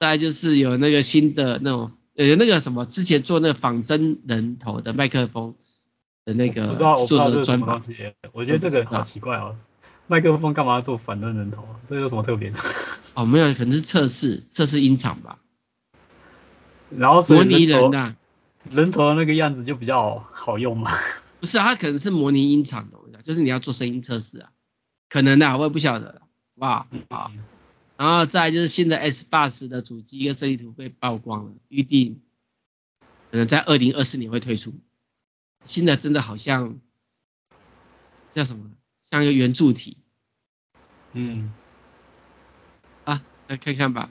[0.01, 5.55] 再来就是有那个新的那种，有那个什么，之前做那个仿真人头的麦克风。
[6.27, 6.75] 的那个
[7.07, 7.81] 做的专访，
[8.33, 9.57] 我觉得这个好奇怪哦，
[10.09, 11.65] 麦克风干嘛要做反真人头？
[11.89, 12.59] 这有什么特别的？
[13.15, 15.39] 哦，没有，可能是测试测试音场吧。
[16.91, 18.17] 然后模拟人呐、啊，
[18.71, 20.91] 人头的那个样子就比较好用嘛。
[21.39, 24.51] 不是啊，它可能是模拟音场的，就是你要做声音测试啊，
[25.09, 26.27] 可能的、啊，我也不晓得，好
[26.59, 26.87] 不好？
[27.09, 27.31] 好。
[27.97, 32.21] 然后再就是新的 S 八十的主机跟设计图被曝光了，预定
[33.31, 34.75] 可能在二零二四年会推出。
[35.67, 36.79] 新的真的好像
[38.35, 38.71] 叫什么？
[39.11, 39.99] 像一个圆柱体。
[41.13, 41.53] 嗯。
[43.05, 44.11] 啊，来看看吧。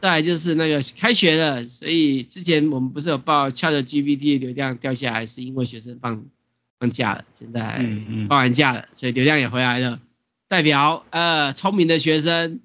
[0.00, 6.24] 再来就是那个开学了，所以之前我们不是有报 ChatGPT 的流量掉下来，是因为学生放
[6.78, 7.86] 放假了，现在
[8.28, 10.00] 放完假了，所以流量也回来了。
[10.48, 12.60] 代表呃聪明的学生，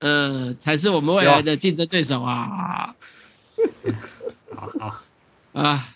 [0.00, 2.96] 呃才是我们未来的竞争对手啊。
[4.56, 5.02] 好好
[5.52, 5.91] 啊。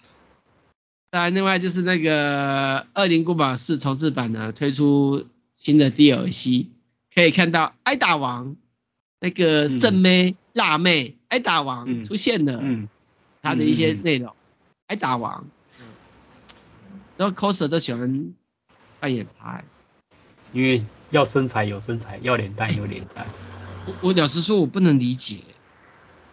[1.17, 6.67] 当然，另外就是那个《恶灵古堡四》重置版呢，推出新的 DLC，
[7.15, 8.57] 可以看到艾达王
[9.19, 12.91] 那个正妹、嗯、辣妹艾达王出现了，嗯，
[13.41, 14.37] 他的一些内容，
[14.89, 15.47] 艾达王，
[15.81, 15.87] 嗯，
[17.17, 18.35] 然后 coser 都喜欢
[19.01, 19.65] 扮演他，
[20.53, 23.27] 因为要身材有身材，要脸蛋有脸蛋。
[23.87, 25.39] 我我老实说，我不能理解，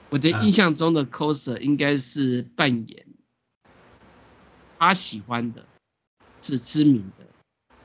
[0.09, 3.05] 我的印象中的 coser 应该是扮演。
[4.87, 5.65] 他喜欢的
[6.41, 7.25] 是知名的，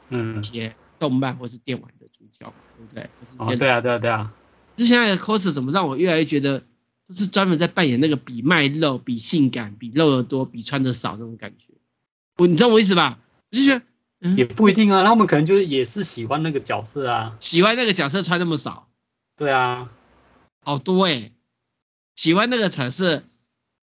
[0.08, 3.10] 嗯，一些动漫或是电玩的主角，对不对？
[3.38, 4.32] 哦，对啊，对啊，对啊。
[4.76, 6.64] 这现在的 coser 怎么让我越来越觉得，
[7.04, 11.74] 就是专门在扮演那个比卖肉、比性感、比肉的多、比穿的少那种感觉。
[12.36, 13.18] 我，你知道我意思吧？
[13.50, 13.84] 我就觉得，
[14.20, 18.88] 嗯，也不一定啊，他们可能就是也是喜欢那个角色啊，喜欢那个角色穿那么少。
[19.36, 19.90] 对啊，
[20.62, 21.32] 好多哎、欸，
[22.14, 23.24] 喜欢那个彩色，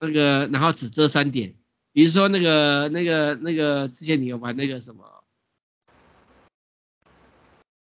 [0.01, 1.55] 那个然后只遮三点。
[1.93, 5.23] 比如说那个、那个、那个，之前你有玩那个什么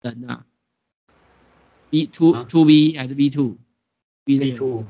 [0.01, 0.47] 人啊
[1.91, 4.85] ？B two two B 还是 B two？B two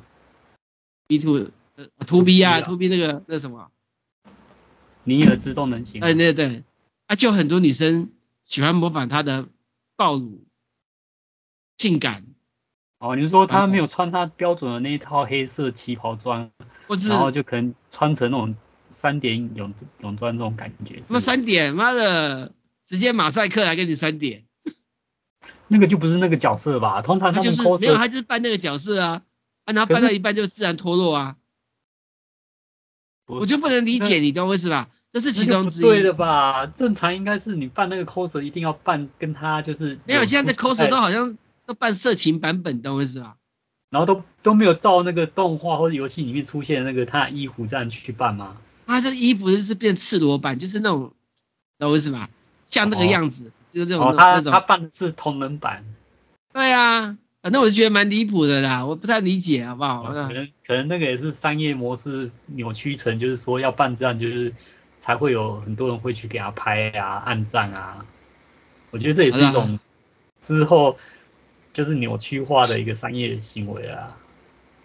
[1.07, 3.71] B two 呃 two B 啊 two B 那个那什么？
[5.05, 6.03] 尼尔自动能行。
[6.03, 6.63] 哎对对，
[7.07, 8.11] 啊就很多女生
[8.45, 9.49] 喜欢模仿他的
[9.97, 10.45] 暴露
[11.79, 12.27] 性感。
[12.99, 16.51] 哦，你是说他没有穿他标准的那一套黑色旗袍装，
[16.87, 18.55] 或是然后就可能穿成那种。
[18.91, 21.75] 三点泳泳装这种感觉，什么三点？
[21.75, 22.53] 妈的，
[22.87, 24.45] 直接马赛克来给你三点，
[25.69, 27.03] 那个就不是那个角色吧？
[27.03, 29.23] 通常他，他就是没有，他就是扮那个角色啊，
[29.65, 31.37] 啊，然后扮到一半就自然脱落啊，
[33.27, 34.91] 我就不能理解，你懂我意思吧？
[35.11, 35.83] 这是其中之一。
[35.83, 36.67] 对的吧？
[36.67, 43.37] 正常应该是你扮那个 coser 一定要扮跟他就是没有，现在的 coser 都好像都扮色情版本，懂我意思吧？
[43.89, 48.59] 然后都都没有照那个动画或者游戏里面出现的那个他的衣服这样去扮吗？
[48.87, 51.13] 他这衣服就是变赤裸版，就是那种，
[51.79, 52.31] 懂我意思吧？
[52.71, 54.53] 像那个样子，哦、就是这种、哦、他那种。
[54.53, 55.85] 他扮的是同人版。
[56.53, 60.05] 对啊，反正我就觉得蛮离谱的啦，我不太理解，好不好？
[60.05, 64.55] 哦、可能可能那个也是商业模式扭曲成，就是说要办这样，就是
[64.99, 68.07] 才会有很多人会去给他拍啊、按赞啊。
[68.91, 69.79] 我觉得这也是一种
[70.41, 70.97] 之后
[71.75, 74.17] 就是扭曲化的一个商业行为啊。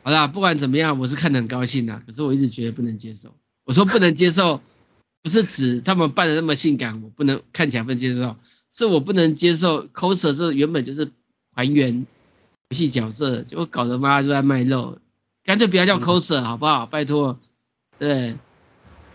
[0.04, 3.34] 好啦，不管怎么样，我是看得很高兴的，可是我一直觉得不能接受。
[3.72, 4.60] 我说不能接受，
[5.24, 8.36] 不是指他们扮的那么性感，我不能看起来不能接受，
[8.70, 11.10] 是我不能接受 coser 这原本就是
[11.56, 12.06] 还原
[12.68, 15.00] 游戏角色，结果搞得妈就在卖肉，
[15.46, 16.86] 干脆不要叫 coser 好不好？
[16.86, 17.40] 拜托，
[17.98, 18.36] 对，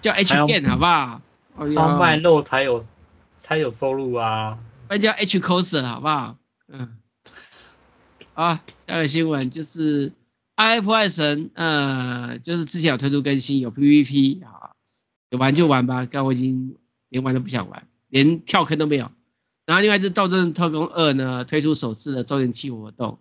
[0.01, 1.21] 叫 H game 好不好？
[1.69, 2.83] 要卖肉才有
[3.37, 6.39] 才有收入啊，不然叫 H coser 好不好？
[6.69, 6.97] 嗯，
[8.33, 10.15] 啊，下个新闻就是。
[10.57, 14.73] iF 神，呃，就是之前有推出更新，有 PVP 啊，
[15.31, 16.77] 有玩就玩吧，但我已经
[17.09, 19.11] 连玩都不想玩，连跳坑都没有。
[19.67, 23.19] 然后另外就是《斗阵特工二》呢推出首次的周年庆活动，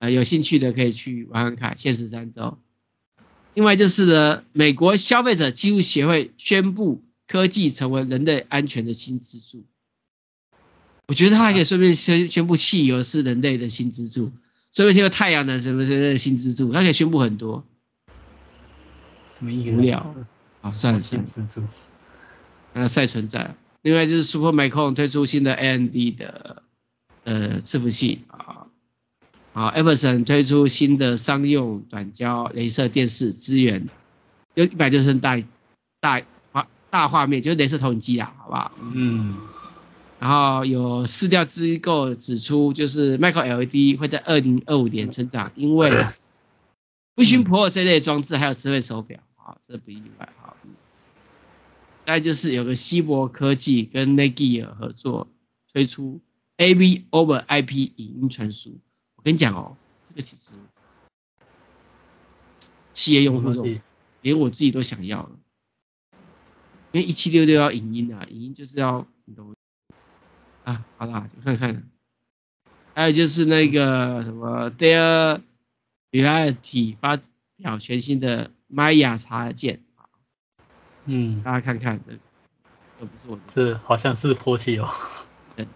[0.00, 2.58] 呃，有兴趣的可以去玩玩看，限时三周。
[3.54, 9.64] 另外就是呢，美国消费者技术协会宣布科技成为人类安全的新支柱。
[11.08, 14.32] 我觉得他还可以顺便宣宣布汽油是人类的新支柱，
[14.76, 17.64] 顺便宣布太阳能什么什么新支柱，他可以宣布很多。
[19.26, 19.70] 什么意思？
[19.74, 20.14] 无聊。
[20.60, 21.26] 好，算了算了。
[21.26, 21.66] 新支柱。
[22.74, 23.54] 那赛存在。
[23.80, 26.62] 另外就是 Supermicro 推出新的 AMD 的
[27.24, 28.66] 呃伺服器啊，
[29.54, 33.88] 好，Epson 推出新的商用短焦镭射电视支援，
[34.52, 35.42] 有一百六十吋大
[36.00, 36.22] 大
[36.52, 38.72] 画大画面，就是镭射投影机啊，好不好？
[38.92, 39.38] 嗯。
[40.18, 45.90] 然后有市调机构指出，就是 Micro LED 会在二零二五年成长，因为
[47.14, 50.56] Vision Pro 这类装置还有智慧手表，啊，这不意外，啊。
[52.06, 55.26] 再就是有个希博科技跟 Netgear 合作
[55.72, 56.20] 推出
[56.56, 58.78] AV over IP 影音传输。
[59.16, 59.76] 我跟你讲哦，
[60.08, 60.52] 这个其实
[62.92, 63.50] 企业用户
[64.22, 65.32] 连我自己都想要了，
[66.92, 69.55] 因为一七六六要影音啊，影音就是要你懂
[70.66, 71.84] 啊，好啦，就看看。
[72.92, 75.40] 还有就是那个什么 Dell
[76.10, 77.20] Reality 发
[77.56, 79.82] 表全新的 Maya 插件。
[81.04, 82.18] 嗯，大家看看这，
[82.98, 84.90] 这不是我的，这好像是泼气哦。
[85.54, 85.68] 对，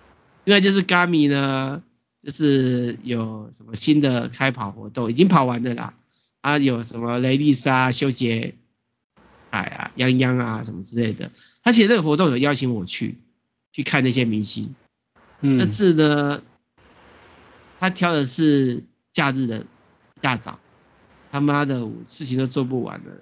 [0.42, 1.84] 另外就是 Garmin 呢，
[2.20, 5.94] 就是有什么新的开跑活动，已经跑完的啦。
[6.40, 8.56] 啊，有什么雷利莎、修杰
[9.50, 11.30] 哎啊、泱泱啊什么之类的。
[11.62, 13.18] 他其实这个活动有邀请我去，
[13.72, 14.74] 去看那些明星。
[15.40, 15.58] 嗯。
[15.58, 16.42] 但是呢，
[17.78, 20.58] 他挑的是假日的一大早，
[21.30, 23.12] 他妈的，我事情都做不完了。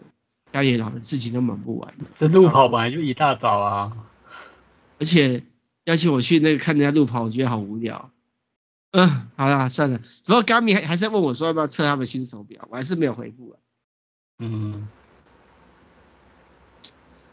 [0.50, 3.92] 家里老的事情都忙不完，这路跑本来就一大早啊，
[4.98, 5.44] 而且
[5.84, 8.10] 邀请我去那个看人家路跑，我觉得好无聊。
[8.92, 10.00] 嗯，好啦，算了。
[10.24, 13.60] 不过 Garmin 还还是问我说要不要测他们新手表，我还是没有回复啊。
[14.38, 14.88] 嗯，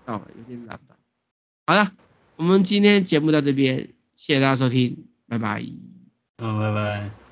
[0.05, 0.97] 哦，有点懒吧。
[1.65, 1.93] 好了，
[2.37, 3.77] 我们今天节目到这边，
[4.15, 5.63] 谢谢大家收听，拜拜。
[6.37, 7.24] 嗯，拜拜。